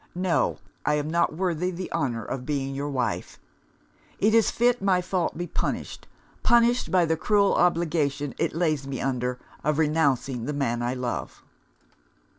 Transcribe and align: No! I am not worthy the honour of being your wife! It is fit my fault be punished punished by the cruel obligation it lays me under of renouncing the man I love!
No! 0.15 0.57
I 0.83 0.95
am 0.95 1.07
not 1.11 1.35
worthy 1.37 1.69
the 1.69 1.91
honour 1.91 2.25
of 2.25 2.43
being 2.43 2.73
your 2.73 2.89
wife! 2.89 3.37
It 4.17 4.33
is 4.33 4.49
fit 4.49 4.81
my 4.81 4.99
fault 4.99 5.37
be 5.37 5.45
punished 5.45 6.07
punished 6.41 6.89
by 6.89 7.05
the 7.05 7.15
cruel 7.15 7.53
obligation 7.53 8.33
it 8.39 8.55
lays 8.55 8.87
me 8.87 8.99
under 8.99 9.37
of 9.63 9.77
renouncing 9.77 10.45
the 10.45 10.53
man 10.53 10.81
I 10.81 10.95
love! 10.95 11.43